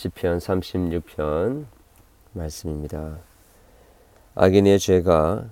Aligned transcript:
시편 0.00 0.38
36편 0.38 1.66
말씀입니다. 2.32 3.18
악인의 4.34 4.78
죄가 4.78 5.50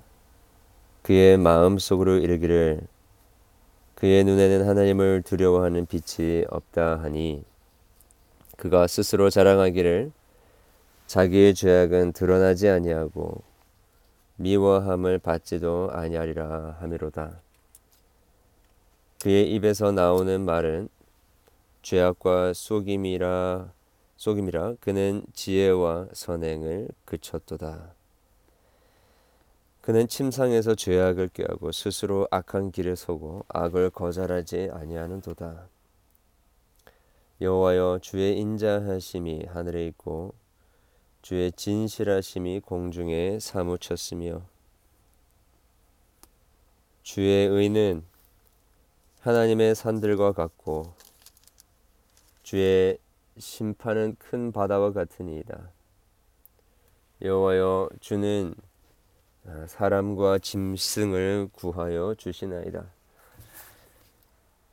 그의 1.03 1.37
마음 1.37 1.77
속으로 1.77 2.17
이르기를 2.17 2.80
그의 3.95 4.24
눈에는 4.24 4.66
하나님을 4.66 5.21
두려워하는 5.21 5.84
빛이 5.84 6.46
없다 6.48 7.03
하니 7.03 7.45
그가 8.57 8.87
스스로 8.87 9.29
자랑하기를 9.29 10.12
자기의 11.07 11.55
죄악은 11.55 12.15
드러나지 12.15 12.71
아니하고 12.71 13.43
미워함을 14.37 15.19
받지도 15.19 15.91
아니하리라 15.93 16.79
하미로다. 16.80 17.43
그의 19.21 19.53
입에서 19.53 19.93
나오는 19.93 20.41
말은 20.41 20.89
죄악과 21.83 22.55
속임이라 22.55 23.77
속임이라 24.18 24.74
그는 24.80 25.24
지혜와 25.32 26.08
선행을 26.12 26.88
그쳤도다. 27.04 27.95
그는 29.80 30.08
침상에서 30.08 30.74
죄악을 30.74 31.28
꾀하고 31.28 31.70
스스로 31.70 32.27
악한 32.32 32.72
길에 32.72 32.96
서고 32.96 33.44
악을 33.48 33.91
거절하지 33.91 34.70
아니하는도다. 34.72 35.68
여호와여 37.41 38.00
주의 38.02 38.36
인자하심이 38.38 39.44
하늘에 39.46 39.86
있고 39.86 40.34
주의 41.22 41.52
진실하심이 41.52 42.60
공중에 42.60 43.38
사무쳤으며 43.38 44.42
주의 47.05 47.46
의는 47.46 48.02
하나님의 49.20 49.77
산들과 49.77 50.32
같고 50.32 50.92
주의 52.42 52.98
심판은 53.38 54.16
큰 54.19 54.52
바다와 54.52 54.92
같으니이다. 54.92 55.70
여호와여 57.22 57.91
주는 58.00 58.55
아, 59.47 59.67
사람과 59.67 60.39
짐승을 60.39 61.48
구하여 61.53 62.14
주시나이다. 62.16 62.84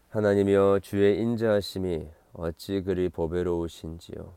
하나님이여 0.09 0.79
주의 0.81 1.19
인자하심이 1.19 2.07
어찌 2.33 2.81
그리 2.81 3.09
보배로우신지요. 3.09 4.33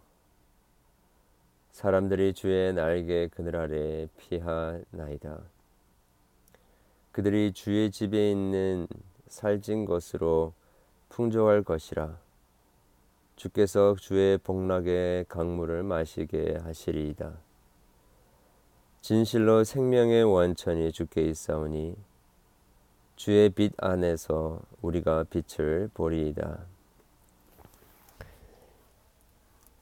사람들이 1.73 2.35
주의 2.35 2.73
날개 2.73 3.29
그늘 3.29 3.57
아래 3.57 4.07
피하나이다. 4.17 5.41
그들이 7.13 7.53
주의 7.53 7.91
집에 7.91 8.31
있는 8.31 8.87
살찐 9.29 9.85
것으로 9.85 10.53
풍족할 11.09 11.63
것이라. 11.63 12.28
주께서 13.39 13.95
주의 13.95 14.37
복락의 14.37 15.27
강물을 15.29 15.85
마시게 15.85 16.59
하시리이다. 16.61 17.39
진실로 19.01 19.63
생명의 19.63 20.25
원천이 20.25 20.91
주께 20.91 21.23
있사오니 21.23 21.95
주의 23.15 23.49
빛 23.51 23.73
안에서 23.77 24.61
우리가 24.83 25.25
빛을 25.31 25.89
보리이다. 25.95 26.67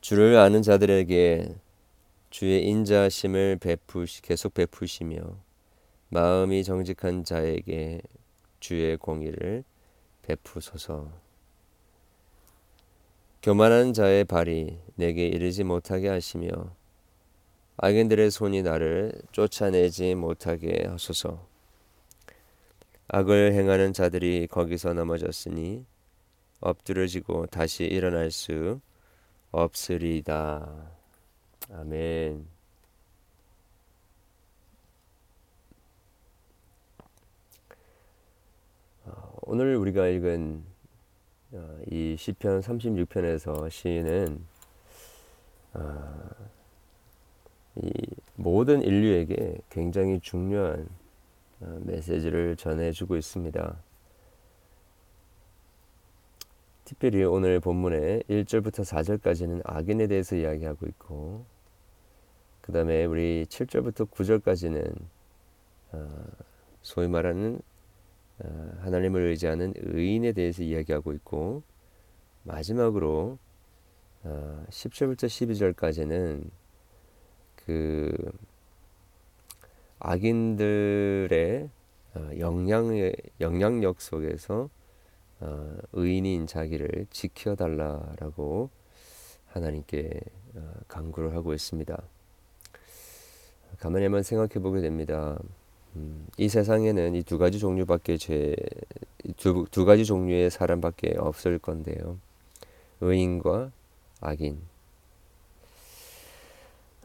주를 0.02 0.36
아는 0.36 0.60
자들에게 0.60 1.56
주의 2.28 2.62
인자심을 2.62 3.56
베푸시 3.58 4.20
계속 4.20 4.52
베푸시며 4.52 5.16
마음이 6.10 6.62
정직한 6.62 7.24
자에게 7.24 8.02
주의 8.60 8.98
공의를 8.98 9.64
베푸소서. 10.20 11.25
교만한 13.46 13.92
자의 13.92 14.24
발이 14.24 14.76
내게 14.96 15.28
이르지 15.28 15.62
못하게 15.62 16.08
하시며 16.08 16.48
악인들의 17.76 18.32
손이 18.32 18.64
나를 18.64 19.12
쫓아내지 19.30 20.16
못하게 20.16 20.84
하소서. 20.88 21.46
악을 23.06 23.52
행하는 23.52 23.92
자들이 23.92 24.48
거기서 24.48 24.94
넘어졌으니 24.94 25.86
엎드려지고 26.58 27.46
다시 27.46 27.84
일어날 27.84 28.32
수 28.32 28.80
없으리이다. 29.52 30.90
아멘. 31.70 32.48
어, 39.04 39.36
오늘 39.42 39.76
우리가 39.76 40.08
읽은 40.08 40.64
어, 40.64 40.75
이 41.90 42.16
시편 42.18 42.60
36편에서 42.60 43.70
시인은 43.70 44.44
어, 45.74 46.30
이 47.76 47.92
모든 48.34 48.82
인류에게 48.82 49.58
굉장히 49.70 50.18
중요한 50.20 50.88
어, 51.60 51.78
메시지를 51.84 52.56
전해주고 52.56 53.16
있습니다. 53.16 53.76
특별히 56.84 57.24
오늘 57.24 57.60
본문의 57.60 58.22
1절부터 58.28 58.84
4절까지는 58.84 59.60
악인에 59.64 60.06
대해서 60.06 60.36
이야기하고 60.36 60.86
있고 60.86 61.44
그 62.60 62.72
다음에 62.72 63.04
우리 63.04 63.44
7절부터 63.46 64.10
9절까지는 64.10 64.94
소위 66.82 67.08
말하는 67.08 67.56
어, 67.56 67.75
하나님을 68.38 69.22
의지하는 69.22 69.72
의인에 69.76 70.32
대해서 70.32 70.62
이야기하고 70.62 71.12
있고 71.14 71.62
마지막으로 72.42 73.38
10절부터 74.24 75.24
어, 75.24 75.26
12절까지는 75.26 76.50
그 77.64 78.12
악인들의 79.98 81.70
어, 82.14 82.30
영향의 82.38 83.16
영향력 83.40 84.00
속에서 84.00 84.68
의인인 85.92 86.46
자기를 86.46 87.06
지켜달라라고 87.10 88.70
하나님께 89.48 90.20
강구를 90.88 91.34
하고 91.34 91.52
있습니다. 91.52 92.02
가만히 93.78 94.04
한번 94.04 94.22
생각해 94.22 94.54
보게 94.62 94.80
됩니다. 94.80 95.38
음, 95.96 96.26
이 96.38 96.48
세상에는 96.48 97.14
이 97.16 97.22
두 97.22 97.38
가지 97.38 97.58
종류밖에 97.58 98.16
죄 98.18 98.54
두 99.38 99.66
두 99.70 99.84
가지 99.84 100.04
종류의 100.04 100.50
사람밖에 100.50 101.16
없을 101.18 101.58
건데요. 101.58 102.18
의인과 103.00 103.72
악인. 104.20 104.58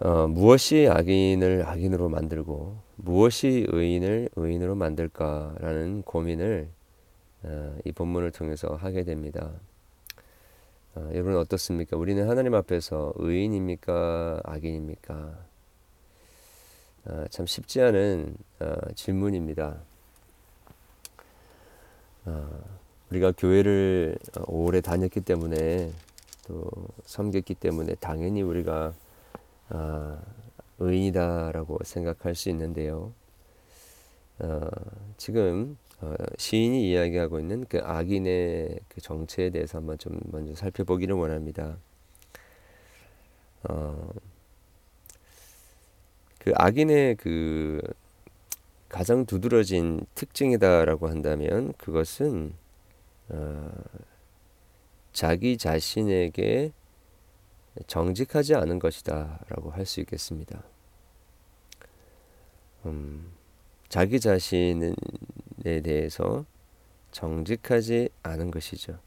어, 0.02 0.28
무엇이 0.28 0.88
악인을 0.90 1.64
악인으로 1.68 2.10
만들고 2.10 2.78
무엇이 2.96 3.66
의인을 3.70 4.30
의인으로 4.36 4.76
만들까라는 4.76 6.04
고민을 6.04 6.70
어, 7.44 7.78
이 7.86 7.92
본문을 7.92 8.32
통해서 8.32 8.76
하게 8.76 9.04
됩니다. 9.04 9.52
어, 10.96 11.10
여러분 11.14 11.36
어떻습니까? 11.38 11.98
우리는 11.98 12.28
하나님 12.30 12.54
앞에서 12.56 13.14
의인입니까? 13.18 14.42
악인입니까? 14.44 15.46
어, 17.06 17.26
참 17.30 17.48
쉽지 17.48 17.82
않은 17.82 18.36
어, 18.60 18.76
질문입니다. 18.96 19.78
어, 22.26 22.64
우리가 23.10 23.34
교회를 23.36 24.18
오래 24.46 24.82
다녔기 24.82 25.22
때문에 25.22 25.92
또 26.48 26.70
섬겼기 27.06 27.56
때문에 27.56 27.96
당연히 27.96 28.42
우리가 28.42 28.94
의인이다라고 30.80 31.80
생각할 31.84 32.36
수 32.36 32.50
있는데요. 32.50 33.14
지금 35.18 35.78
시인이 36.38 36.90
이야기하고 36.90 37.40
있는 37.40 37.66
그 37.68 37.80
악인의 37.84 38.80
그 38.88 39.02
정체에 39.02 39.50
대해서 39.50 39.78
한번 39.78 39.98
좀 39.98 40.20
먼저 40.32 40.56
살펴보기를 40.56 41.16
원합니다. 41.16 41.78
그 46.44 46.52
악인의 46.56 47.18
그 47.18 47.82
가장 48.90 49.28
두드러진 49.28 50.08
특징이다라고 50.16 51.08
한다면 51.08 51.72
그것은 51.78 52.54
어, 53.30 53.72
자기 55.14 55.56
자신에게 55.58 56.74
정직하지 57.86 58.56
않은 58.56 58.80
것이다라고 58.80 59.70
할 59.70 59.86
수 59.86 60.00
있겠습니다. 60.00 60.64
음, 62.88 63.32
자기 63.88 64.20
자신에 64.20 64.96
대해서 65.84 66.46
정직하지 67.12 68.10
않은 68.24 68.50
것이죠. 68.50 68.98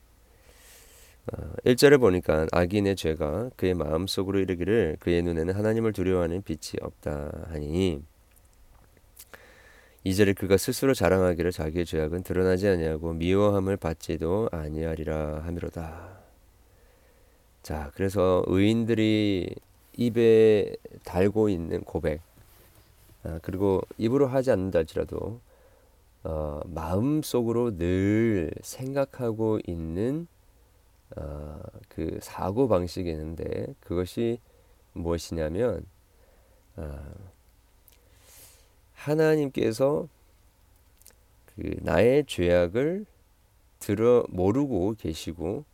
어, 1.33 1.53
1절을 1.65 2.01
보니까 2.01 2.47
악인의 2.53 2.97
죄가 2.97 3.51
그의 3.57 3.75
마음속으로 3.75 4.41
이르기를 4.41 4.97
그의 5.01 5.23
눈에는 5.23 5.55
하나님을 5.55 5.93
두려워하는 5.93 6.43
빛이 6.43 6.79
없다 6.83 7.31
하니 7.51 8.03
2절에 10.05 10.37
그가 10.37 10.59
스스로 10.59 10.93
자랑하기를 10.93 11.51
자기의 11.51 11.87
죄악은 11.87 12.25
드러나지 12.25 12.69
아니하고 12.69 13.15
미워함을 13.15 13.79
받지도 13.79 14.51
아니하리라 14.53 15.41
하미로다. 15.45 16.19
자, 17.63 17.91
그래서 17.95 18.43
의인들이 18.47 19.55
입에 19.97 20.77
달고 21.05 21.49
있는 21.49 21.83
고백, 21.85 22.21
아, 23.23 23.39
그리고 23.41 23.81
입으로 23.97 24.27
하지 24.27 24.51
않는다 24.51 24.81
할지라도 24.81 25.41
어, 26.25 26.61
마음 26.67 27.23
속으로 27.23 27.79
늘 27.79 28.51
생각하고 28.61 29.61
있는 29.67 30.27
어, 31.17 31.61
그 31.89 32.19
사고 32.21 32.69
방식이 32.69 33.09
있는데 33.11 33.75
그것이 33.81 34.41
무엇이냐면 34.93 35.85
어, 36.77 37.15
하나님께서 38.95 40.09
그 41.55 41.77
나의 41.83 42.25
죄악을 42.27 43.07
들어 43.79 44.25
모르고 44.29 44.95
계시고 44.99 45.65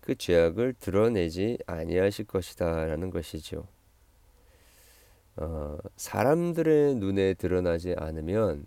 그 0.00 0.14
죄악을 0.14 0.74
드러내지 0.78 1.58
아니하실 1.66 2.26
것이다라는 2.26 3.10
것이죠. 3.10 3.66
어, 5.36 5.76
사람들의 5.96 6.94
눈에 6.96 7.34
드러나지 7.34 7.94
않으면 7.96 8.66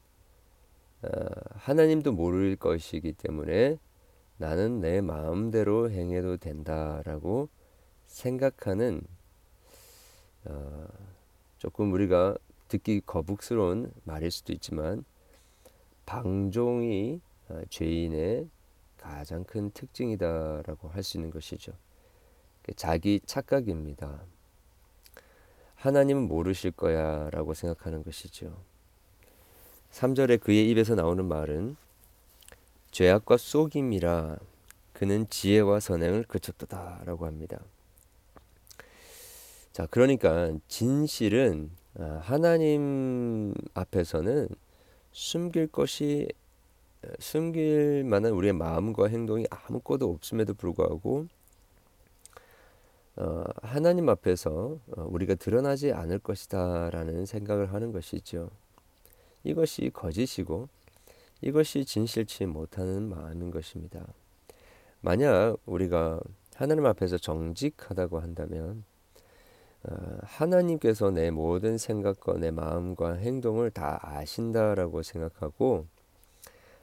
어, 1.02 1.10
하나님도 1.54 2.12
모를 2.12 2.56
것이기 2.58 3.14
때문에 3.14 3.78
나는 4.40 4.80
내 4.80 5.02
마음대로 5.02 5.92
행해도 5.92 6.38
된다라고 6.38 7.50
생각하는 8.08 9.02
어, 10.46 10.88
조금 11.58 11.92
우리가 11.92 12.38
듣기 12.70 13.02
거북스러운 13.06 13.92
말일 14.06 14.32
수도 14.32 14.54
있지만 14.54 15.04
방종이 16.06 17.20
어, 17.50 17.62
죄인의 17.70 18.48
가장 18.98 19.44
큰 19.44 19.72
특징이다라고 19.72 20.88
할 20.88 21.04
수 21.04 21.18
있는 21.18 21.32
것이죠. 21.32 21.74
그 22.62 22.74
자기 22.74 23.20
착각입니다. 23.26 24.24
하나님은 25.76 26.30
모르실 26.30 26.72
거야 26.72 27.30
라고 27.32 27.54
생각하는 27.54 28.04
것이죠. 28.04 28.58
3절에 29.92 30.40
그의 30.40 30.70
입에서 30.70 30.96
나오는 30.96 31.26
말은 31.26 31.76
죄악과 32.92 33.38
속임이라 33.38 34.38
그는 34.94 35.30
지혜와 35.30 35.80
선행을 35.80 36.24
그쳤도다라고 36.24 37.26
합니다. 37.26 37.60
자, 39.72 39.86
그러니까 39.86 40.52
진실은 40.68 41.72
아, 41.98 42.20
하나님 42.22 43.54
앞에서는 43.74 44.50
숨길 45.12 45.68
것이 45.68 46.28
숨길 47.20 48.04
만한 48.04 48.34
우리의 48.34 48.54
마음과 48.54 49.08
행동이 49.08 49.46
아무것도 49.50 50.10
없음에도 50.10 50.54
불구하고 50.54 51.28
어, 53.16 53.44
하나님 53.62 54.08
앞에서 54.10 54.78
어, 54.96 55.08
우리가 55.10 55.36
드러나지 55.36 55.92
않을 55.92 56.20
것이다라는 56.20 57.26
생각을 57.26 57.74
하는 57.74 57.92
것이죠. 57.92 58.50
이것이 59.44 59.92
거짓이고 59.94 60.70
이것이 61.42 61.86
진실치 61.86 62.46
못하는 62.46 63.10
마음인 63.10 63.52
것입니다. 63.52 64.06
만약 65.02 65.58
우리가 65.66 66.20
하나님 66.56 66.86
앞에서 66.86 67.18
정직하다고 67.18 68.20
한다면 68.20 68.84
어, 69.84 70.18
하나님께서 70.24 71.10
내 71.10 71.32
모든 71.32 71.78
생각과 71.78 72.38
내 72.38 72.52
마음과 72.52 73.14
행동을 73.14 73.72
다 73.72 74.00
아신다라고 74.02 75.04
생각하고 75.04 75.88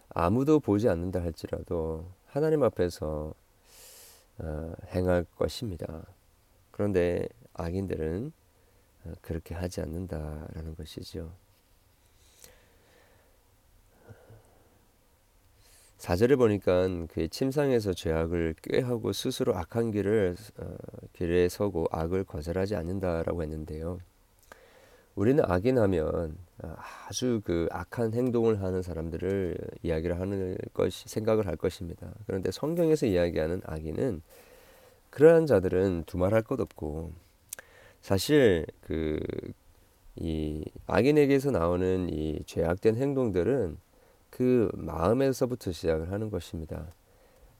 아무도 0.08 0.60
보지 0.60 0.88
않는다 0.88 1.20
할지라도 1.20 2.10
하나님 2.24 2.62
앞에서 2.62 3.34
어, 4.38 4.72
행할 4.88 5.26
것입니다. 5.36 6.06
그런데 6.70 7.28
악인들은 7.52 8.32
어, 9.04 9.12
그렇게 9.20 9.54
하지 9.54 9.82
않는다라는 9.82 10.74
것이죠. 10.76 11.32
사절에 15.98 16.36
보니까 16.36 16.88
그 17.08 17.28
침상에서 17.28 17.94
죄악을 17.94 18.54
꾀하고 18.62 19.12
스스로 19.12 19.56
악한 19.56 19.90
길을 19.90 20.36
어, 20.58 20.76
길에 21.14 21.48
서고 21.48 21.86
악을 21.90 22.24
거절하지 22.24 22.76
않는다라고 22.76 23.42
했는데요. 23.42 23.98
우리는 25.14 25.42
악인하면 25.46 26.36
아주 27.08 27.40
그 27.44 27.68
악한 27.70 28.12
행동을 28.12 28.60
하는 28.60 28.82
사람들을 28.82 29.56
이야기를 29.82 30.20
하는 30.20 30.58
것이 30.74 31.08
생각을 31.08 31.46
할 31.46 31.56
것입니다. 31.56 32.12
그런데 32.26 32.50
성경에서 32.50 33.06
이야기하는 33.06 33.62
악인은 33.64 34.20
그러한 35.08 35.46
자들은 35.46 36.04
두말할 36.04 36.42
것 36.42 36.60
없고 36.60 37.12
사실 38.02 38.66
그 38.82 39.18
이 40.18 40.64
악인에게서 40.86 41.50
나오는 41.50 42.08
이 42.10 42.40
죄악된 42.46 42.96
행동들은 42.96 43.76
그 44.36 44.70
마음에서부터 44.74 45.72
시작을 45.72 46.12
하는 46.12 46.30
것입니다. 46.30 46.88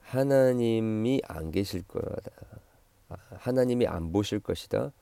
하나님이 0.02 1.23
안 1.26 1.50
계실 1.50 1.82
거다. 1.88 2.31
하나님이 3.38 3.87
안 3.87 4.12
보실 4.12 4.40
것이다. 4.40 4.93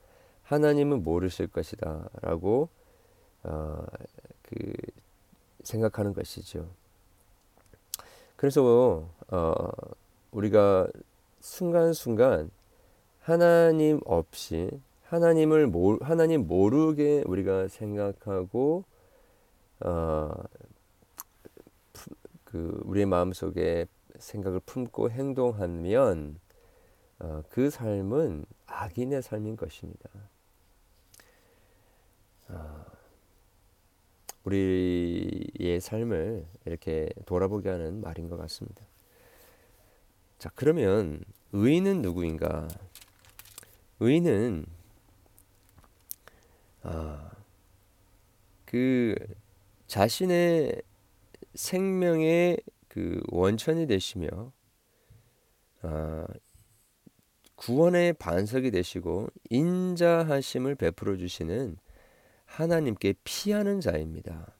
하나님은 0.43 1.03
모르실 1.03 1.47
것이다 1.47 2.07
라고 2.21 2.69
어, 3.43 3.83
그 4.43 4.71
생각하는 5.63 6.13
것이죠. 6.13 6.69
그래서 8.37 9.09
어, 9.27 9.55
우리가 10.31 10.87
순간순간 11.41 12.51
하나님 13.19 13.99
없이 14.05 14.69
하나님을 15.03 15.67
모, 15.67 15.97
하나님 15.99 16.47
모르게 16.47 17.23
우리가 17.25 17.67
생각하고 17.67 18.85
어, 19.81 20.31
그 22.55 22.79
우리의 22.85 23.05
마음 23.05 23.33
속에 23.33 23.85
생각을 24.17 24.61
품고 24.61 25.11
행동하면 25.11 26.39
어, 27.19 27.43
그 27.49 27.69
삶은 27.69 28.45
악인의 28.65 29.21
삶인 29.21 29.57
것입니다. 29.57 30.09
아, 32.47 32.85
우리의 34.45 35.81
삶을 35.81 36.45
이렇게 36.63 37.09
돌아보게 37.25 37.67
하는 37.67 37.99
말인 37.99 38.29
것 38.29 38.37
같습니다. 38.37 38.85
자, 40.39 40.49
그러면 40.55 41.25
의인은 41.51 42.01
누구인가? 42.03 42.69
의인은 43.99 44.65
아, 46.83 47.31
그 48.63 49.13
자신의 49.87 50.81
생명의 51.55 52.57
그 52.87 53.21
원천이 53.29 53.87
되시며 53.87 54.51
아, 55.81 56.27
구원의 57.55 58.13
반석이 58.13 58.71
되시고 58.71 59.29
인자하심을 59.49 60.75
베풀어 60.75 61.17
주시는 61.17 61.77
하나님께 62.45 63.15
피하는 63.23 63.79
자입니다. 63.79 64.55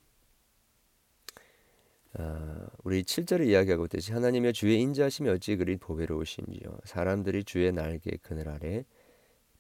아, 2.18 2.68
우리 2.84 3.04
7절에 3.04 3.48
이야기하고 3.48 3.86
있듯이 3.86 4.14
하나님의 4.14 4.54
주의 4.54 4.80
인자하심이 4.80 5.30
어찌 5.30 5.58
그리 5.58 5.76
보배로우신지요 5.78 6.80
사람들이 6.86 7.44
주의 7.44 7.72
날개 7.74 8.18
그늘 8.22 8.48
아래 8.48 8.86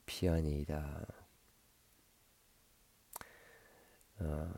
피하니이다. 0.06 1.06
아, 4.20 4.54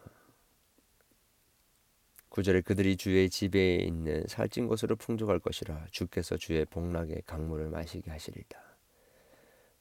9절에 2.37 2.63
그들이 2.63 2.97
주의 2.97 3.31
집에 3.31 3.77
있는 3.77 4.23
살찐 4.27 4.67
곳으로 4.67 4.95
풍족할 4.95 5.39
것이라 5.39 5.87
주께서 5.89 6.37
주의 6.37 6.63
복락의 6.65 7.23
강물을 7.25 7.69
마시게 7.69 8.11
하시리다. 8.11 8.61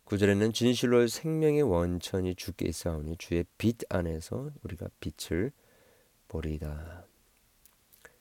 9절에는 0.06 0.54
진실로 0.54 1.06
생명의 1.06 1.60
원천이 1.62 2.34
주께 2.34 2.66
있사오니 2.68 3.18
주의 3.18 3.44
빛 3.58 3.80
안에서 3.90 4.50
우리가 4.62 4.86
빛을 5.00 5.52
보리이다. 6.28 7.04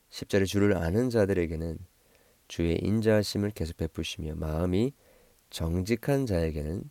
10절에 0.10 0.46
주를 0.48 0.76
아는 0.76 1.10
자들에게는 1.10 1.78
주의 2.50 2.78
인자하심을 2.78 3.52
계속 3.52 3.78
베푸시며 3.78 4.36
마음이 4.36 4.92
정직한 5.50 6.26
자에게는 6.26 6.84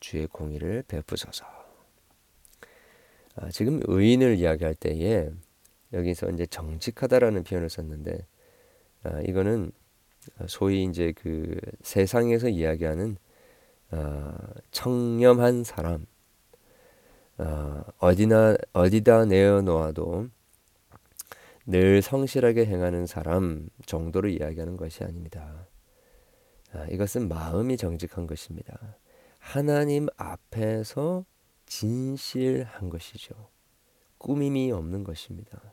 주의 0.00 0.26
공의를 0.26 0.84
베푸소서. 0.86 1.46
아, 3.36 3.48
지금 3.50 3.80
의인을 3.86 4.36
이야기할 4.36 4.74
때에 4.74 5.30
여기서 5.92 6.30
이제 6.30 6.46
정직하다라는 6.46 7.44
표현을 7.44 7.68
썼는데 7.68 8.26
아, 9.02 9.20
이거는 9.26 9.72
소위 10.46 10.84
이제 10.84 11.12
그 11.16 11.56
세상에서 11.82 12.48
이야기하는 12.48 13.16
어, 13.92 14.32
청렴한 14.70 15.64
사람 15.64 16.06
어, 17.38 17.82
어디나 17.98 18.56
어디다 18.72 19.24
내어놓아도 19.24 20.28
늘 21.66 22.02
성실하게 22.02 22.66
행하는 22.66 23.06
사람 23.06 23.68
정도로 23.86 24.28
이야기하는 24.28 24.76
것이 24.76 25.04
아닙니다. 25.04 25.66
아, 26.72 26.86
이것은 26.90 27.28
마음이 27.28 27.76
정직한 27.76 28.26
것입니다. 28.26 28.96
하나님 29.38 30.06
앞에서 30.16 31.24
진실한 31.66 32.90
것이죠. 32.90 33.34
꾸밈이 34.18 34.70
없는 34.72 35.02
것입니다. 35.02 35.72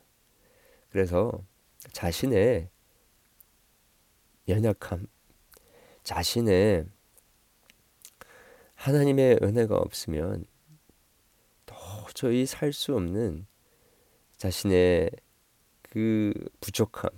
그래서 0.90 1.44
자신의 1.92 2.70
연약함, 4.48 5.06
자신의 6.02 6.86
하나님의 8.74 9.40
은혜가 9.42 9.76
없으면 9.76 10.44
도저히 11.66 12.46
살 12.46 12.72
수 12.72 12.94
없는 12.94 13.46
자신의 14.38 15.10
그 15.82 16.32
부족함, 16.60 17.10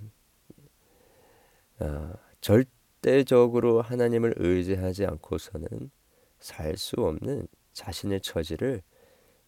아, 1.79 2.13
절대적으로 2.41 3.81
하나님을 3.81 4.35
의지하지 4.37 5.05
않고서는 5.05 5.91
살 6.39 6.77
수 6.77 6.95
없는 7.05 7.47
자신의 7.73 8.21
처지를 8.21 8.81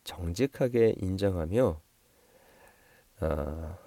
정직하게 0.03 0.95
인정하며 0.97 1.81
아, 3.19 3.77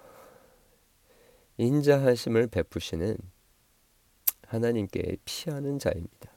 인자하심을 1.57 2.47
베푸시는 2.47 3.17
하나님께 4.43 5.17
피하는 5.25 5.79
자입니다. 5.79 6.31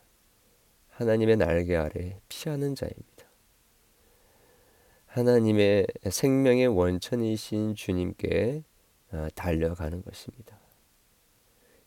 하나님의 0.88 1.36
날개 1.36 1.76
아래 1.76 2.20
피하는 2.28 2.74
자입니다. 2.74 3.26
하나님의 5.06 5.86
생명의 6.10 6.68
원천이신 6.68 7.74
주님께 7.74 8.64
아, 9.12 9.28
달려가는 9.34 10.02
것입니다. 10.02 10.58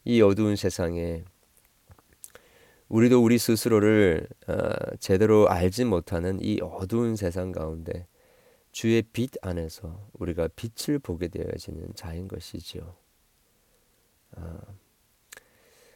이 0.04 0.22
어두운 0.22 0.56
세상에 0.56 1.24
우리도 2.90 3.24
우리 3.24 3.38
스스로를 3.38 4.28
아, 4.48 4.96
제대로 5.00 5.50
알지 5.50 5.86
못하는 5.86 6.40
이 6.42 6.60
어두운 6.62 7.16
세상 7.16 7.52
가운데 7.52 8.08
주의 8.72 9.02
빛 9.02 9.32
안에서 9.42 10.10
우리가 10.14 10.50
빛을 10.56 11.00
보게 11.00 11.28
되어지는 11.30 11.94
자인 11.96 12.28
것이지요. 12.28 13.03
아, 14.36 14.60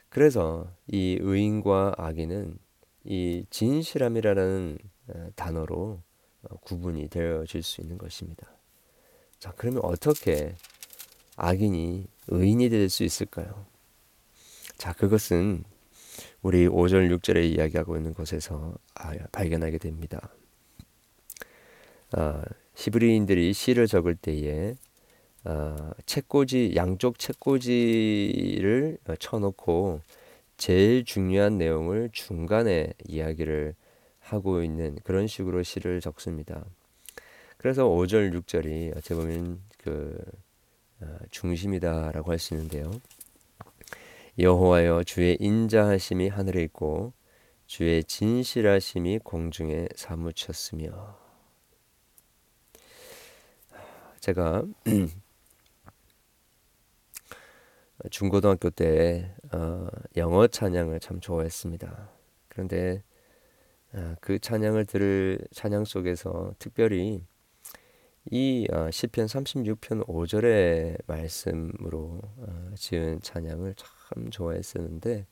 그래서 0.10 0.72
이 0.88 1.18
의인과 1.22 1.96
악인은 1.98 2.58
이 3.06 3.46
진실함이라는 3.50 4.78
어, 5.10 5.30
단어로 5.36 6.02
어, 6.44 6.56
구분이 6.62 7.10
되어질 7.10 7.64
수 7.64 7.82
있는 7.82 7.98
것입니다. 7.98 8.48
자, 9.40 9.54
그러면 9.56 9.82
어떻게 9.84 10.56
악인이 11.36 12.08
의인이 12.28 12.70
될 12.70 12.90
수 12.90 13.04
있을까요? 13.04 13.66
자, 14.78 14.94
그것은 14.94 15.64
우리 16.42 16.68
5절 16.68 17.16
6절에 17.20 17.44
이야기하고 17.56 17.98
있는 17.98 18.14
곳에서 18.14 18.76
아, 18.96 19.14
발견하게 19.32 19.78
됩니다. 19.78 20.30
아, 22.12 22.44
히브리인들이 22.76 23.54
시를 23.54 23.88
적을 23.88 24.16
때에 24.16 24.76
어, 25.48 25.92
책꽂이 26.06 26.76
양쪽 26.76 27.20
책꽂이를 27.20 28.98
어, 29.08 29.16
쳐놓고 29.16 30.02
제일 30.58 31.06
중요한 31.06 31.58
내용을 31.58 32.10
중간에 32.12 32.92
이야기를 33.08 33.74
하고 34.20 34.62
있는 34.62 34.98
그런 35.06 35.26
식으로 35.26 35.64
시를 35.64 36.02
적습니다. 36.02 36.66
그래서 37.58 37.86
5절 37.88 38.34
6절이 38.42 38.92
어떻게 38.98 39.16
보면 39.16 39.62
그 39.78 40.18
어, 41.00 41.18
중심이다라고 41.32 42.30
할 42.32 42.40
수 42.40 42.54
있는데요. 42.54 42.92
여호와여 44.38 45.04
주의 45.06 45.38
인자하심이 45.40 46.28
하늘에 46.28 46.62
있고 46.64 47.14
주의 47.68 48.04
진실하심이 48.04 49.20
공중에 49.20 49.88
사무쳤으며 49.96 51.18
제가 54.20 54.64
중고등학교 58.12 58.70
때 58.70 59.34
어, 59.52 59.88
영어 60.16 60.48
찬양을 60.48 61.00
참 61.00 61.20
좋아했습니다. 61.20 62.10
그런데 62.48 63.04
어, 63.94 64.16
그 64.22 64.40
찬양을 64.40 64.86
들을 64.86 65.40
찬양 65.52 65.86
속에서 65.86 66.54
특별히 66.60 67.26
이 68.30 68.68
어, 68.72 68.92
시편 68.92 69.26
36편 69.26 70.06
5절의 70.06 70.98
말씀으로 71.08 72.22
어, 72.38 72.72
지은 72.76 73.22
찬양을 73.22 73.74
참 73.76 74.30
좋아했었는데 74.30 75.26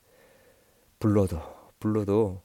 불러도 0.99 1.39
불러도 1.79 2.41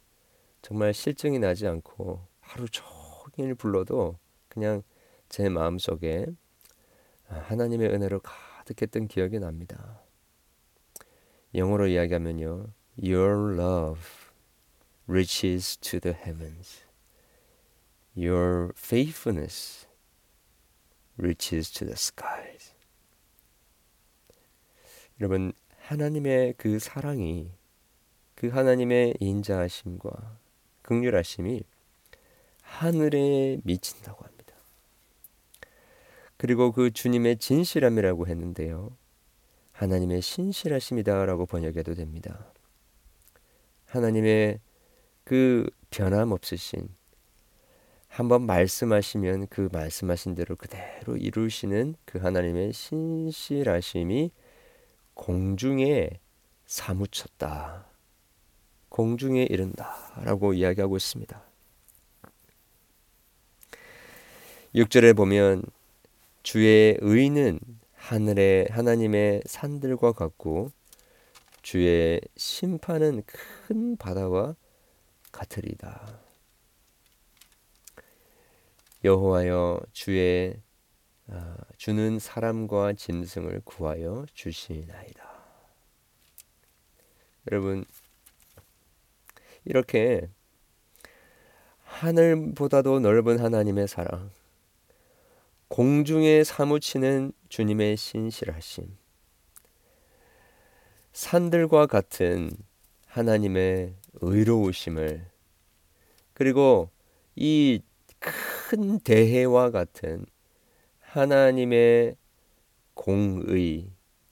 정말 0.61 0.93
실증이 0.93 1.39
나지 1.39 1.67
않고 1.67 2.27
하루 2.41 2.67
종일 2.69 3.55
불러도 3.55 4.19
그냥 4.49 4.83
제 5.29 5.49
마음속에 5.49 6.27
아, 7.29 7.37
하나님의 7.47 7.89
은혜로 7.89 8.21
가득했던 8.21 9.07
기억이 9.09 9.39
납니다. 9.39 10.03
영어로 11.55 11.89
이야기하면요. 11.89 12.73
Your 13.03 13.55
love 13.55 14.01
reaches 15.09 15.77
to 15.79 15.99
the 16.01 16.17
heavens. 16.17 16.85
Your 18.17 18.73
faithfulness 18.77 19.87
reaches 21.17 21.71
to 21.73 21.87
the 21.87 21.95
skies. 21.95 22.73
여러분 25.21 25.53
하나님의 25.79 26.55
그 26.57 26.79
사랑이 26.79 27.51
그 28.35 28.49
하나님의 28.49 29.17
인자하심과 29.21 30.39
극률하심이 30.83 31.63
하늘에 32.63 33.59
미친다고 33.65 34.25
합니다. 34.25 34.55
그리고 36.37 36.73
그 36.73 36.91
주님의 36.91 37.37
진실함이라고 37.39 38.27
했는데요. 38.29 38.97
하나님의 39.81 40.21
신실하심이다라고 40.21 41.47
번역해도 41.47 41.95
됩니다. 41.95 42.53
하나님의 43.87 44.61
그 45.25 45.71
변함없으신 45.89 46.87
한번 48.07 48.43
말씀하시면 48.43 49.47
그 49.47 49.71
말씀하신 49.73 50.35
대로 50.35 50.55
그대로 50.57 51.17
이루시는 51.17 51.95
그 52.05 52.19
하나님의 52.19 52.75
신실하심이 52.75 54.33
공중에 55.15 56.11
사무쳤다. 56.67 57.87
공중에 58.91 59.45
이른다라고 59.45 60.53
이야기하고 60.53 60.99
있습니다. 60.99 61.43
6절에 64.75 65.17
보면 65.17 65.63
주의 66.43 66.99
의는 67.01 67.61
하늘의 68.01 68.69
하나님의 68.71 69.43
산들과 69.47 70.13
같고 70.13 70.73
주의 71.63 72.21
심판은 72.37 73.23
큰 73.27 73.97
바다와 73.97 74.57
같으리다. 75.31 76.19
여호와여 79.05 79.81
주의 79.93 80.61
아, 81.29 81.57
주는 81.77 82.19
사람과 82.19 82.95
짐승을 82.95 83.63
구하여 83.65 84.27
주시나이다. 84.35 85.31
여러분 87.53 87.85
이렇게 89.65 90.29
하늘보다도 91.85 93.01
넓은 93.01 93.39
하나님의 93.39 93.87
사랑 93.87 94.31
공중에 95.71 96.45
사무치는 96.45 97.33
주님의 97.49 97.97
신실하심, 97.97 98.99
산들과 101.13 101.87
같은 101.87 102.51
하나님의 103.07 103.95
의로우심을, 104.21 105.27
그리고 106.35 106.91
이 107.35 107.81
큰 108.71 109.01
대해와 109.01 109.71
같은 109.71 110.27
하나님의 111.01 112.17
공의, 112.95 113.91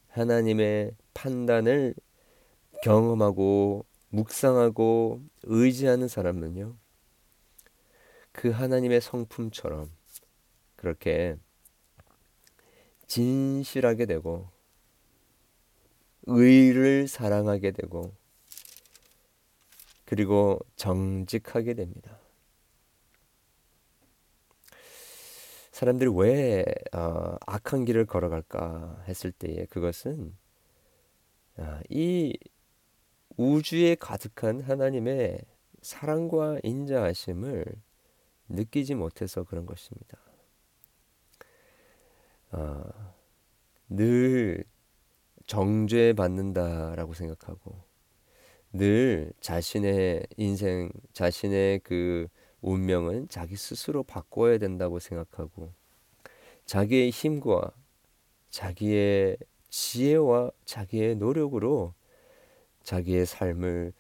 하나님의 0.09 0.92
판단을 1.14 1.95
경험하고 2.85 3.85
묵상하고 4.11 5.23
의지하는 5.42 6.07
사람은요, 6.07 6.76
그 8.30 8.50
하나님의 8.50 9.00
성품처럼 9.00 9.90
그렇게 10.78 11.37
진실하게 13.08 14.06
되고 14.06 14.49
의를 16.23 17.08
사랑하게 17.08 17.73
되고 17.73 18.14
그리고 20.04 20.58
정직하게 20.76 21.75
됩니다. 21.75 22.18
사람들이 25.73 26.11
왜 26.14 26.64
어, 26.92 27.37
악한 27.47 27.85
길을 27.85 28.06
걸어갈까 28.06 29.04
했을 29.06 29.32
때에 29.32 29.66
그것은 29.66 30.37
어, 31.56 31.80
이 31.90 32.38
우주에 33.37 33.94
가득한 33.97 34.61
하나님의 34.61 35.40
사랑과 35.82 36.58
인자하심을 36.62 37.64
느끼지 38.49 38.94
못해서 38.94 39.44
그런 39.44 39.66
것입니다. 39.66 40.27
아, 42.50 43.12
늘 43.88 44.64
정죄받는다라고 45.47 47.14
생각하고 47.14 47.83
늘 48.73 49.33
자신의 49.40 50.26
인생, 50.37 50.90
자신의 51.12 51.81
그 51.81 52.28
운명은 52.61 53.28
자기 53.28 53.57
스스로 53.57 54.02
바꿔야 54.02 54.59
된다고 54.59 54.99
생각하고 54.99 55.73
자기의 56.67 57.11
힘과 57.11 57.73
자기의 58.50 59.38
지혜와 59.71 60.50
자기의 60.64 61.17
노력으로 61.17 61.95
자기의 62.83 63.26
삶을 63.26 63.93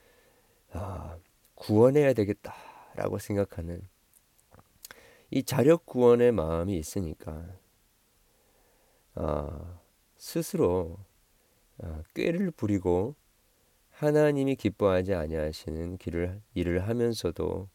아, 0.72 1.18
구원해야 1.54 2.12
되겠다라고 2.12 3.18
생각하는 3.18 3.82
이 5.30 5.42
자력 5.42 5.86
구원의 5.86 6.32
마음이 6.32 6.76
있으니까 6.76 7.46
아, 9.20 9.80
스스로 10.16 10.96
아, 11.82 12.02
꾀를 12.14 12.52
부리고 12.52 13.16
하나님이 13.90 14.54
기뻐하지 14.54 15.12
아니하시는 15.14 15.98
길을 15.98 16.40
일을 16.54 16.86
하면서도 16.86 17.68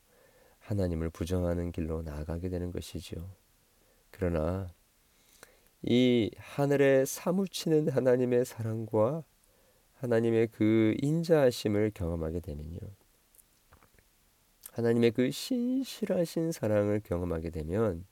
하나님을 0.59 1.09
부정하는 1.09 1.73
길로 1.73 2.01
나아가게 2.01 2.47
되는 2.47 2.71
것이죠. 2.71 3.29
그러나 4.09 4.73
이 5.81 6.31
하늘에 6.38 7.03
사무치는 7.03 7.89
하나님의 7.89 8.45
사랑과 8.45 9.25
하나님의 9.95 10.47
그 10.47 10.95
인자하심을 11.01 11.91
경험하게 11.93 12.39
되면요. 12.39 12.79
하나님의 14.71 15.12
그 15.12 15.29
신실하신 15.29 16.53
사랑을 16.53 17.01
경험하게 17.01 17.50
되면 17.50 18.05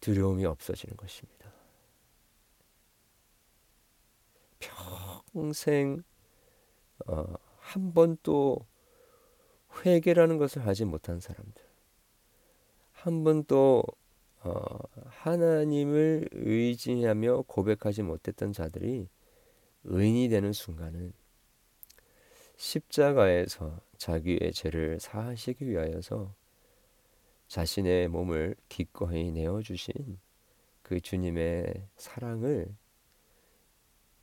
두려움이 0.00 0.46
없어지는 0.46 0.96
것입니다. 0.96 1.57
평생 4.58 6.02
어, 7.06 7.24
한 7.58 7.92
번도 7.92 8.66
회개라는 9.84 10.38
것을 10.38 10.66
하지 10.66 10.84
못한 10.84 11.20
사람들, 11.20 11.62
한 12.92 13.24
번도 13.24 13.82
어, 14.42 14.78
하나님을 15.06 16.28
의지하며 16.32 17.42
고백하지 17.46 18.02
못했던 18.02 18.52
자들이 18.52 19.08
의인이 19.84 20.28
되는 20.28 20.52
순간은 20.52 21.12
십자가에서 22.56 23.80
자기의 23.96 24.52
죄를 24.52 24.98
사하시기 25.00 25.68
위하여서 25.68 26.34
자신의 27.46 28.08
몸을 28.08 28.56
기꺼이 28.68 29.30
내어 29.30 29.62
주신 29.62 30.18
그 30.82 31.00
주님의 31.00 31.88
사랑을 31.96 32.74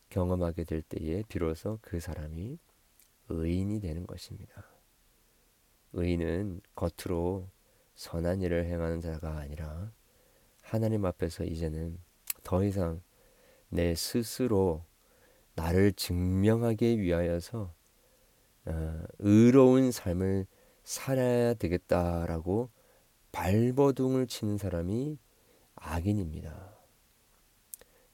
경험하게 0.09 0.63
될 0.63 0.81
때에 0.81 1.23
비로소 1.27 1.79
그 1.81 1.99
사람이 1.99 2.57
의인이 3.29 3.79
되는 3.79 4.05
것입니다. 4.05 4.65
의인은 5.93 6.61
겉으로 6.75 7.49
선한 7.95 8.41
일을 8.41 8.65
행하는 8.65 9.01
자가 9.01 9.37
아니라 9.37 9.91
하나님 10.61 11.05
앞에서 11.05 11.43
이제는 11.43 11.97
더 12.43 12.63
이상 12.63 13.01
내 13.69 13.95
스스로 13.95 14.83
나를 15.55 15.93
증명하기 15.93 16.99
위하여서 17.01 17.73
어, 18.65 19.03
의로운 19.19 19.91
삶을 19.91 20.47
살아야 20.83 21.53
되겠다라고 21.53 22.69
발버둥을 23.31 24.27
치는 24.27 24.57
사람이 24.57 25.17
악인입니다. 25.75 26.75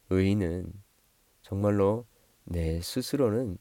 의인은 0.09 0.71
정말로 1.41 2.05
내 2.43 2.81
스스로는 2.81 3.57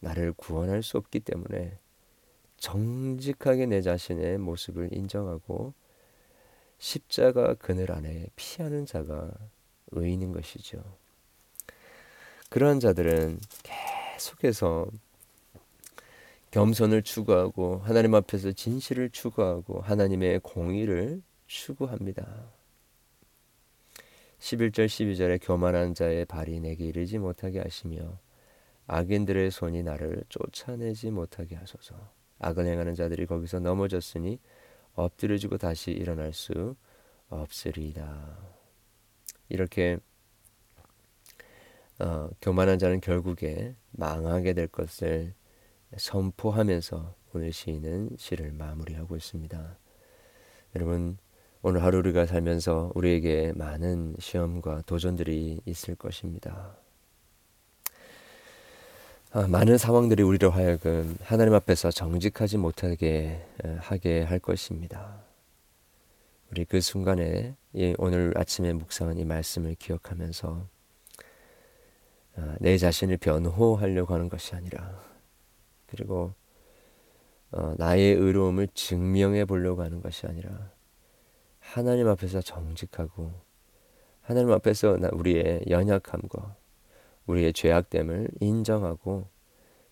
나를 0.00 0.32
구원할 0.32 0.82
수 0.82 0.96
없기 0.96 1.20
때문에 1.20 1.78
정직하게 2.56 3.66
내 3.66 3.80
자신의 3.82 4.38
모습을 4.38 4.92
인정하고 4.92 5.74
십자가 6.78 7.54
그늘 7.54 7.92
안에 7.92 8.26
피하는 8.36 8.86
자가 8.86 9.30
의인인 9.92 10.32
것이죠. 10.32 10.82
그러한 12.48 12.80
자들은 12.80 13.38
계속해서 13.62 14.88
겸손을 16.50 17.02
추구하고 17.02 17.78
하나님 17.78 18.14
앞에서 18.14 18.52
진실을 18.52 19.10
추구하고 19.10 19.80
하나님의 19.80 20.40
공의를 20.40 21.22
추구합니다. 21.46 22.26
11절 24.40 24.86
12절에 24.86 25.38
교만한 25.42 25.94
자의 25.94 26.24
발이 26.24 26.60
내게 26.60 26.86
이르지 26.86 27.18
못하게 27.18 27.60
하시며 27.60 28.18
악인들의 28.86 29.50
손이 29.50 29.82
나를 29.82 30.24
쫓아내지 30.28 31.10
못하게 31.10 31.56
하소서. 31.56 31.94
악을 32.38 32.66
행하는 32.66 32.94
자들이 32.94 33.26
거기서 33.26 33.60
넘어졌으니 33.60 34.40
엎드려지고 34.94 35.58
다시 35.58 35.90
일어날 35.92 36.32
수 36.32 36.74
없으리이다. 37.28 38.38
이렇게 39.50 39.98
어, 41.98 42.30
교만한 42.40 42.78
자는 42.78 43.00
결국에 43.00 43.76
망하게 43.90 44.54
될 44.54 44.68
것을 44.68 45.34
선포하면서 45.96 47.14
오늘 47.34 47.52
시인은 47.52 48.16
시를 48.16 48.52
마무리하고 48.52 49.16
있습니다. 49.16 49.78
여러분 50.76 51.18
오늘 51.62 51.82
하루 51.82 51.98
우리가 51.98 52.24
살면서 52.24 52.92
우리에게 52.94 53.52
많은 53.54 54.16
시험과 54.18 54.84
도전들이 54.86 55.60
있을 55.66 55.94
것입니다. 55.94 56.74
아, 59.32 59.46
많은 59.46 59.76
상황들이 59.76 60.22
우리로 60.22 60.50
하여금 60.50 61.18
하나님 61.22 61.52
앞에서 61.52 61.90
정직하지 61.90 62.56
못하게 62.56 63.46
하게 63.78 64.22
할 64.22 64.38
것입니다. 64.38 65.20
우리 66.50 66.64
그 66.64 66.80
순간에 66.80 67.54
오늘 67.98 68.32
아침에 68.36 68.72
묵상한 68.72 69.18
이 69.18 69.26
말씀을 69.26 69.74
기억하면서 69.74 70.66
아, 72.36 72.56
내 72.58 72.78
자신을 72.78 73.18
변호하려고 73.18 74.14
하는 74.14 74.30
것이 74.30 74.54
아니라 74.54 74.98
그리고 75.88 76.32
어, 77.50 77.74
나의 77.76 78.14
의로움을 78.14 78.68
증명해 78.72 79.44
보려고 79.44 79.82
하는 79.82 80.00
것이 80.00 80.26
아니라 80.26 80.70
하나님 81.72 82.08
앞에서 82.08 82.40
정직하고 82.40 83.30
하나님 84.22 84.50
앞에서 84.50 84.98
우리의 85.12 85.66
연약함과 85.68 86.56
우리의 87.26 87.52
죄악됨을 87.52 88.28
인정하고 88.40 89.28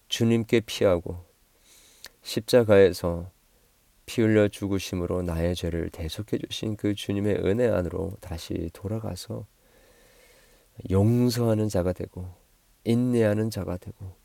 주님께 0.08 0.62
피하고 0.66 1.24
십자가에서 2.22 3.30
피 4.06 4.22
흘려 4.22 4.48
죽으심으로 4.48 5.22
나의 5.22 5.54
죄를 5.54 5.90
대속해 5.90 6.38
주신 6.38 6.74
그 6.74 6.96
주님의 6.96 7.44
은혜 7.44 7.68
안으로 7.68 8.14
다시 8.20 8.70
돌아가서 8.72 9.46
용서하는 10.90 11.68
자가 11.68 11.92
되고 11.92 12.28
인내하는 12.82 13.50
자가 13.50 13.76
되고 13.76 14.16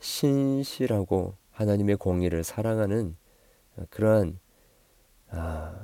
신실하고 0.00 1.36
하나님의 1.50 1.96
공의를 1.96 2.42
사랑하는 2.42 3.18
그러한 3.90 4.38
아, 5.28 5.81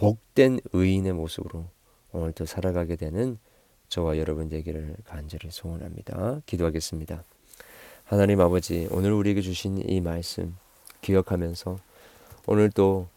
복된 0.00 0.60
의인의 0.72 1.12
모습으로 1.12 1.66
오늘도 2.12 2.46
살아가게 2.46 2.96
되는 2.96 3.36
저와 3.90 4.16
여러분 4.16 4.48
되기를 4.48 4.96
간절히 5.04 5.50
소원합니다. 5.50 6.40
기도하겠습니다. 6.46 7.22
하나님 8.04 8.40
아버지, 8.40 8.88
오늘 8.92 9.12
우리에게 9.12 9.42
주신 9.42 9.76
이 9.86 10.00
말씀 10.00 10.56
기억하면서 11.02 11.78
오늘 12.46 12.70
또 12.70 13.08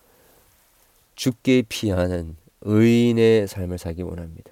죽게 1.15 1.63
피하는 1.69 2.35
의인의 2.63 3.47
삶을 3.47 3.77
살기 3.77 4.01
원합니다. 4.01 4.51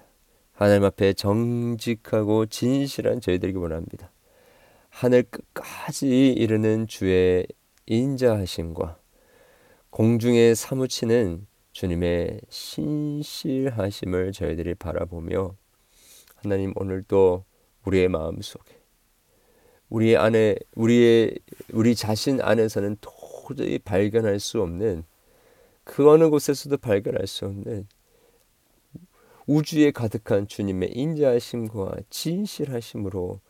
하나님 0.54 0.84
앞에 0.84 1.12
정직하고 1.12 2.46
진실한 2.46 3.20
저희들에게 3.20 3.58
원합니다. 3.58 4.10
하늘 4.88 5.24
끝까지 5.24 6.32
이르는 6.32 6.86
주의 6.86 7.46
인자하심과 7.84 8.96
공중에 9.90 10.54
사무치는 10.54 11.51
주님의 11.72 12.40
신실하심을 12.48 14.32
저희들이 14.32 14.74
바라보며 14.74 15.56
하나님 16.36 16.72
오늘도 16.76 17.44
우리의 17.84 18.08
마음 18.08 18.40
속에 18.40 18.80
우리 19.88 20.16
안에 20.16 20.56
우리의 20.74 21.38
우리 21.72 21.94
자신 21.94 22.40
안에서는 22.40 22.96
도저히 23.00 23.78
발견할 23.78 24.40
수 24.40 24.62
없는 24.62 25.04
그 25.84 26.08
어느 26.08 26.30
곳에서도 26.30 26.76
발견할 26.78 27.26
수 27.26 27.46
없는 27.46 27.86
우주에 29.46 29.90
가득한 29.90 30.46
주님의 30.46 30.92
인자하심과 30.92 31.96
진실하심으로 32.08 33.40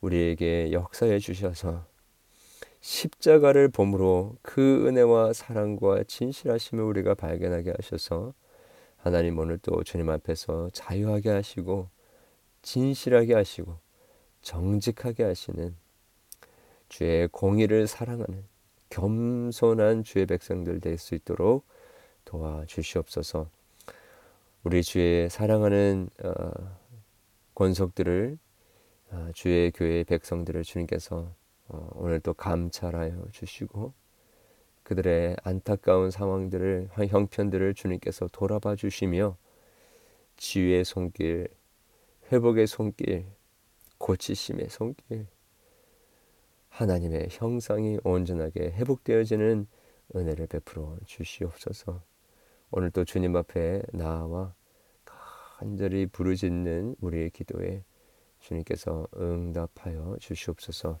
우리에게 0.00 0.72
역사해 0.72 1.18
주셔서 1.18 1.86
십자가를 2.86 3.68
봄으로 3.68 4.36
그 4.42 4.86
은혜와 4.86 5.32
사랑과 5.32 6.04
진실하심을 6.04 6.84
우리가 6.84 7.14
발견하게 7.14 7.72
하셔서 7.76 8.32
하나님 8.96 9.40
오늘 9.40 9.58
또 9.58 9.82
주님 9.82 10.08
앞에서 10.08 10.70
자유하게 10.72 11.30
하시고 11.30 11.88
진실하게 12.62 13.34
하시고 13.34 13.76
정직하게 14.42 15.24
하시는 15.24 15.74
주의 16.88 17.26
공의를 17.26 17.88
사랑하는 17.88 18.44
겸손한 18.90 20.04
주의 20.04 20.24
백성들 20.24 20.78
될 20.80 20.96
수 20.96 21.16
있도록 21.16 21.66
도와주시옵소서. 22.24 23.50
우리 24.62 24.84
주의 24.84 25.28
사랑하는 25.28 26.08
어, 26.22 26.50
권속들을 27.56 28.38
어, 29.10 29.30
주의 29.34 29.72
교회 29.72 30.04
백성들을 30.04 30.62
주님께서 30.62 31.16
어, 31.16 31.45
오늘 31.68 32.20
또 32.20 32.34
감찰하여 32.34 33.28
주시고 33.32 33.92
그들의 34.82 35.36
안타까운 35.42 36.10
상황들을 36.10 36.90
형편들을 36.92 37.74
주님께서 37.74 38.28
돌아봐 38.30 38.76
주시며 38.76 39.36
지유의 40.36 40.84
손길, 40.84 41.48
회복의 42.30 42.66
손길, 42.66 43.26
고치심의 43.98 44.68
손길, 44.68 45.26
하나님의 46.68 47.28
형상이 47.30 47.98
온전하게 48.04 48.72
회복되어지는 48.72 49.66
은혜를 50.14 50.46
베풀어 50.46 50.98
주시옵소서. 51.04 52.02
오늘 52.70 52.90
또 52.90 53.04
주님 53.04 53.34
앞에 53.34 53.82
나와 53.92 54.54
간절히 55.04 56.06
부르짖는 56.06 56.96
우리의 57.00 57.30
기도에 57.30 57.82
주님께서 58.40 59.08
응답하여 59.16 60.16
주시옵소서. 60.20 61.00